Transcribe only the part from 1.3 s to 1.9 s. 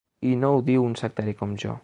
com jo.